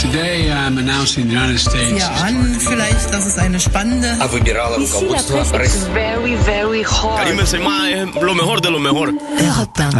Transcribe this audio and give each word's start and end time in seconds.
Today 0.00 0.50
I'm 0.50 0.78
announcing 0.78 1.26
the 1.28 1.34
United 1.34 1.58
States. 1.58 1.98
Ja, 1.98 2.10
an 2.24 2.56
vielleicht, 2.58 3.12
das 3.12 3.26
ist 3.26 3.38
eine 3.38 3.58
spannende. 3.58 4.08
Aber 4.20 4.38
die 4.40 4.50
Rolle 4.50 4.86
Very, 5.94 6.36
very 6.44 6.84
hard. 6.84 8.22
Lo 8.22 8.34
mejor 8.34 8.60
de. 8.60 8.70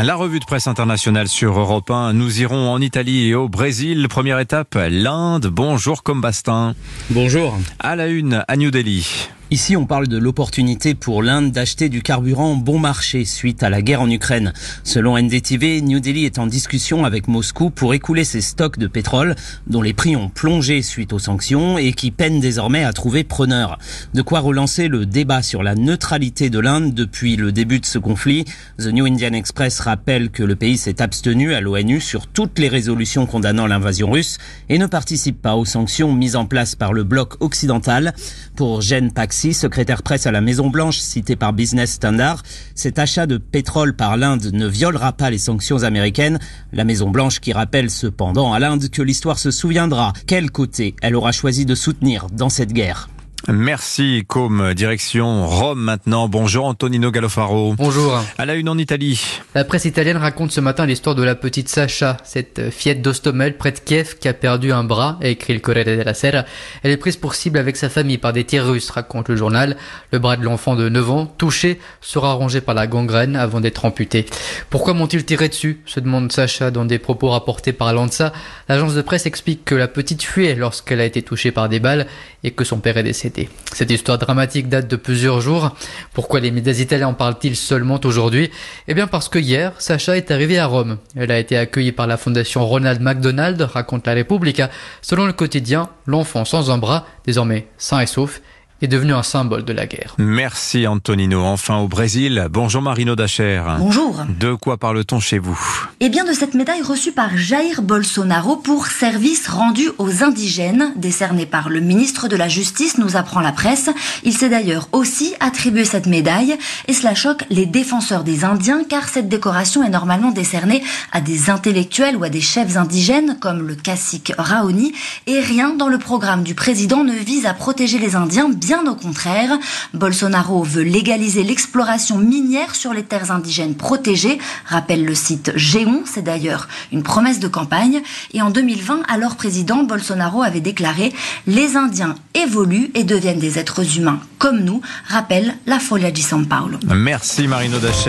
La 0.03 0.15
revue 0.15 0.39
de 0.39 0.45
presse 0.45 0.67
internationale 0.67 1.29
sur 1.29 1.59
Europe 1.59 1.91
1. 1.91 2.13
Nous 2.13 2.41
irons 2.41 2.71
en 2.71 2.81
Italie 2.81 3.29
et 3.29 3.35
au 3.35 3.49
Brésil. 3.49 4.07
Première 4.09 4.39
étape, 4.39 4.77
l'Inde. 4.91 5.47
Bonjour, 5.47 6.03
Combastin. 6.03 6.75
Bonjour. 7.11 7.59
À 7.79 7.97
la 7.97 8.07
une, 8.09 8.45
à 8.47 8.57
New 8.57 8.71
Delhi. 8.71 9.29
Ici, 9.53 9.77
on 9.77 9.87
parle 9.87 10.09
de 10.09 10.19
l'opportunité 10.19 10.97
pour 10.97 11.23
l'Inde 11.23 11.53
d'acheter 11.53 11.89
du 11.89 12.03
carburant 12.03 12.57
bon 12.57 12.81
marché 12.81 13.25
suite 13.25 13.63
à 13.63 13.71
la 13.71 13.81
guerre 13.81 14.03
en 14.03 14.11
Ukraine. 14.11 14.53
Selon 14.83 15.17
NDTV, 15.17 15.83
New 15.83 16.01
Delhi 16.01 16.25
est 16.25 16.41
en 16.41 16.49
discussion 16.49 17.05
avec 17.05 17.29
Moscou 17.29 17.71
pour 17.71 17.95
écouler 17.95 18.25
ses 18.25 18.41
stocks 18.41 18.77
de 18.77 18.89
pétrole 18.89 19.37
dont 19.69 19.83
les 19.83 19.93
prix 19.93 20.17
ont 20.17 20.31
plongé 20.31 20.83
suite 20.83 21.13
aux 21.13 21.21
sanctions 21.21 21.79
et 21.79 21.93
qui 21.93 22.11
peinent 22.11 22.41
désormais 22.41 22.83
à 22.83 22.93
trouver 22.93 23.23
preneur. 23.23 23.79
De 24.15 24.23
quoi 24.23 24.41
relancer 24.41 24.89
le 24.89 25.07
débat 25.07 25.43
sur 25.43 25.63
la 25.63 25.77
neutralité 25.77 26.51
de 26.51 26.59
l'Inde 26.59 26.93
depuis 26.93 27.37
le 27.37 27.53
début 27.53 27.79
de 27.79 27.87
ce 27.87 28.01
conflit. 28.01 28.47
The 28.81 28.87
New 28.87 29.07
Indian 29.07 29.33
Express 29.33 29.79
rappelle 29.79 30.31
que 30.31 30.43
le 30.43 30.57
pays 30.57 30.77
s'est 30.77 31.01
abstenu 31.01 31.55
à 31.55 31.61
l'ONU 31.61 32.01
sur 32.01 32.27
toutes 32.27 32.59
les 32.59 32.69
résolutions 32.69 33.27
condamnant 33.27 33.69
l'invasion 33.69 34.11
russe 34.11 34.39
et 34.69 34.79
ne 34.79 34.87
participe 34.87 35.41
pas 35.41 35.55
aux 35.55 35.65
sanctions 35.65 36.13
mises 36.13 36.35
en 36.35 36.47
place 36.47 36.75
par 36.75 36.93
le 36.93 37.05
bloc 37.05 37.37
occidental. 37.39 38.13
Pour 38.57 38.81
Jen 38.81 39.13
Pax 39.13 39.36
secrétaire 39.53 40.03
presse 40.03 40.27
à 40.27 40.33
la 40.33 40.41
Maison 40.41 40.69
Blanche, 40.71 40.99
cité 40.99 41.37
par 41.37 41.53
Business 41.53 41.93
Standard, 41.93 42.43
cet 42.75 42.99
achat 42.99 43.27
de 43.27 43.37
pétrole 43.37 43.95
par 43.95 44.17
l'Inde 44.17 44.51
ne 44.53 44.67
violera 44.67 45.13
pas 45.13 45.31
les 45.31 45.39
sanctions 45.39 45.83
américaines. 45.83 46.39
La 46.73 46.85
Maison 46.85 47.11
Blanche 47.11 47.41
qui 47.41 47.53
rappelle 47.53 47.91
cependant 47.91 48.53
à 48.53 48.59
l'Inde 48.59 48.89
que 48.89 49.03
l'histoire 49.03 49.39
se 49.39 49.51
souviendra 49.51 50.13
quel 50.27 50.51
côté 50.51 50.97
elle 51.03 51.15
aura 51.15 51.33
choisi 51.33 51.67
de 51.67 51.75
soutenir 51.75 52.29
dans 52.33 52.49
cette 52.49 52.73
guerre? 52.73 53.09
Merci, 53.49 54.25
Com. 54.27 54.75
Direction 54.75 55.47
Rome 55.47 55.81
maintenant. 55.81 56.29
Bonjour, 56.29 56.65
Antonino 56.65 57.13
Gallofaro. 57.13 57.75
Bonjour. 57.75 58.21
À 58.39 58.45
la 58.45 58.57
une 58.57 58.69
en 58.69 58.77
Italie. 58.77 59.23
La 59.55 59.63
presse 59.63 59.85
italienne 59.85 60.17
raconte 60.17 60.51
ce 60.51 60.61
matin 60.61 60.85
l'histoire 60.85 61.15
de 61.15 61.23
la 61.23 61.37
petite 61.37 61.69
Sacha, 61.69 62.17
cette 62.25 62.71
fillette 62.71 63.03
d'Ostomel 63.03 63.57
près 63.57 63.71
de 63.71 63.79
Kiev 63.79 64.17
qui 64.19 64.27
a 64.27 64.35
perdu 64.35 64.73
un 64.73 64.83
bras, 64.83 65.19
a 65.23 65.29
écrit 65.29 65.55
le 65.55 65.61
Corriere 65.61 65.85
della 65.97 66.13
Sera. 66.13 66.45
Elle 66.83 66.91
est 66.91 66.97
prise 66.97 67.17
pour 67.17 67.37
cible 67.37 67.59
avec 67.59 67.77
sa 67.77 67.89
famille 67.89 68.19
par 68.19 68.33
des 68.33 68.43
tirs 68.43 68.67
russes, 68.67 68.91
raconte 68.91 69.29
le 69.29 69.37
journal. 69.37 69.77
Le 70.11 70.19
bras 70.19 70.37
de 70.37 70.43
l'enfant 70.43 70.75
de 70.75 70.89
9 70.89 71.11
ans, 71.11 71.27
touché, 71.27 71.79
sera 72.01 72.33
rongé 72.33 72.61
par 72.61 72.75
la 72.75 72.89
gangrène 72.89 73.37
avant 73.37 73.61
d'être 73.61 73.85
amputé. 73.85 74.27
Pourquoi 74.71 74.93
m'ont-ils 74.93 75.25
tiré 75.25 75.49
dessus? 75.49 75.81
se 75.87 76.01
demande 76.01 76.33
Sacha 76.33 76.73
dans 76.73 76.85
des 76.85 76.99
propos 76.99 77.29
rapportés 77.29 77.73
par 77.73 77.93
Lanza. 77.93 78.33
L'agence 78.69 78.95
de 78.95 79.03
presse 79.03 79.27
explique 79.27 79.65
que 79.65 79.77
la 79.77 79.87
petite 79.87 80.25
fuyait 80.25 80.57
lorsqu'elle 80.57 81.01
a 81.01 81.05
été 81.05 81.23
touchée 81.23 81.53
par 81.53 81.69
des 81.69 81.79
balles 81.79 82.09
et 82.43 82.51
que 82.51 82.65
son 82.65 82.79
père 82.79 82.97
est 82.97 83.03
décédé. 83.05 83.36
Cette 83.73 83.91
histoire 83.91 84.19
dramatique 84.19 84.69
date 84.69 84.89
de 84.89 84.97
plusieurs 84.97 85.41
jours. 85.41 85.77
Pourquoi 86.15 86.41
les 86.41 86.51
médias 86.51 86.73
italiens 86.73 87.09
en 87.09 87.15
parlent-ils 87.15 87.57
seulement 87.57 88.01
aujourd'hui? 88.05 88.51
Eh 88.89 88.95
bien 88.95 89.07
parce 89.07 89.29
que 89.29 89.39
hier, 89.39 89.73
Sacha 89.79 90.17
est 90.17 90.31
arrivée 90.31 90.59
à 90.59 90.67
Rome. 90.67 90.99
Elle 91.15 91.31
a 91.31 91.39
été 91.39 91.57
accueillie 91.57 91.93
par 91.93 92.07
la 92.07 92.17
fondation 92.17 92.67
Ronald 92.67 93.01
McDonald, 93.01 93.61
raconte 93.61 94.07
la 94.07 94.15
Repubblica. 94.15 94.71
Selon 95.03 95.27
le 95.27 95.33
quotidien, 95.33 95.91
l'enfant 96.07 96.45
sans 96.45 96.71
un 96.71 96.79
bras, 96.79 97.07
désormais 97.27 97.67
sain 97.77 98.01
et 98.01 98.07
sauf, 98.07 98.41
est 98.83 98.89
devenu 98.89 99.15
un 99.15 99.23
symbole 99.23 99.65
de 99.65 99.73
la 99.73 99.87
guerre. 99.87 100.15
Merci 100.19 100.87
Antonino. 100.87 101.43
Enfin 101.43 101.79
au 101.79 101.89
Brésil. 101.89 102.47
Bonjour 102.51 102.83
Marino 102.83 103.17
Dacher. 103.17 103.63
Bonjour. 103.79 104.25
De 104.39 104.53
quoi 104.53 104.77
parle-t-on 104.77 105.19
chez 105.19 105.39
vous? 105.39 105.59
Eh 106.01 106.11
bien 106.11 106.25
de 106.25 106.33
cette 106.33 106.55
médaille 106.55 106.83
reçue 106.83 107.13
par 107.13 107.37
Jair 107.37 107.81
Bolsonaro 107.81 108.57
pour 108.57 108.89
service 108.89 109.49
rendu 109.49 109.89
aux 109.97 110.23
indigènes, 110.23 110.93
décernée 110.97 111.47
par 111.47 111.71
le 111.71 111.81
ministre 111.81 112.29
de 112.29 112.37
la 112.37 112.49
Justice, 112.49 112.99
nous 112.99 113.17
apprend 113.17 113.41
la 113.41 113.53
presse. 113.53 113.89
Il 114.25 114.35
s'est 114.35 114.51
d'ailleurs 114.51 114.89
aussi 114.93 115.35
attribué 115.41 115.85
cette 115.87 116.07
médaille 116.07 116.59
et 116.87 116.93
cela 116.93 117.15
choque 117.15 117.45
les 117.49 117.67
défenseurs 117.67 118.25
des 118.25 118.45
Indiens 118.45 118.83
car 118.87 119.09
cette 119.09 119.29
décoration 119.29 119.83
est 119.85 119.91
normalement 119.91 120.33
décernée 120.33 120.83
à 121.13 121.23
des 121.23 121.49
intellectuels 121.49 122.17
ou 122.17 122.25
à 122.25 122.29
des 122.29 122.43
chefs 122.43 122.77
indigènes 122.77 123.39
comme 123.41 123.67
le 123.67 123.75
cacique 123.75 124.33
Raoni 124.37 124.93
et 125.27 125.41
rien 125.41 125.71
dans 125.71 125.89
le 125.89 125.99
programme 125.99 126.43
du 126.43 126.55
président 126.55 127.05
ne 127.05 127.15
vise 127.15 127.47
à 127.47 127.55
protéger 127.55 127.99
les 127.99 128.17
Indiens 128.17 128.51
Bien 128.51 128.66
au 128.75 128.95
contraire, 128.95 129.59
Bolsonaro 129.95 130.63
veut 130.63 130.83
légaliser 130.83 131.43
l'exploration 131.45 132.19
minière 132.19 132.75
sur 132.75 132.93
les 132.93 133.05
terres 133.05 133.31
indigènes 133.31 133.75
protégées, 133.75 134.39
rappelle 134.67 135.05
le 135.05 135.15
site 135.15 135.53
Géon, 135.55 136.03
c'est 136.05 136.23
d'ailleurs 136.23 136.69
une 136.93 137.03
promesse 137.03 137.39
de 137.39 137.49
campagne. 137.49 138.03
Et 138.35 138.43
en 138.43 138.51
2020, 138.51 139.03
alors 139.09 139.37
président, 139.37 139.85
Bolsonaro 139.85 140.43
avait 140.43 140.61
déclaré 140.61 141.13
Les 141.47 141.77
Indiens 141.77 142.17
évoluent 142.35 142.91
et 142.95 143.05
deviennent 143.05 143.39
des 143.39 143.59
êtres 143.59 143.99
humains 143.99 144.21
comme 144.39 144.61
nous, 144.61 144.83
rappelle 145.09 145.57
la 145.67 145.79
Folia 145.79 146.11
di 146.11 146.23
San 146.23 146.47
Paolo. 146.47 146.79
Merci 146.95 147.49
Marino 147.49 147.79
Dacher. 147.79 148.05